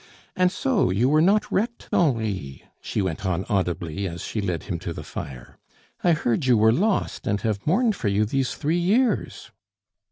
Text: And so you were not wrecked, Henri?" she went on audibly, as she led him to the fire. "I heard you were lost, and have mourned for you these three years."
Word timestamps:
And 0.35 0.51
so 0.51 0.89
you 0.89 1.07
were 1.09 1.21
not 1.21 1.45
wrecked, 1.51 1.87
Henri?" 1.93 2.63
she 2.81 3.03
went 3.03 3.23
on 3.23 3.45
audibly, 3.47 4.07
as 4.07 4.21
she 4.23 4.41
led 4.41 4.63
him 4.63 4.79
to 4.79 4.93
the 4.93 5.03
fire. 5.03 5.59
"I 6.03 6.13
heard 6.13 6.47
you 6.47 6.57
were 6.57 6.73
lost, 6.73 7.27
and 7.27 7.39
have 7.41 7.67
mourned 7.67 7.95
for 7.95 8.07
you 8.07 8.25
these 8.25 8.55
three 8.55 8.79
years." 8.79 9.51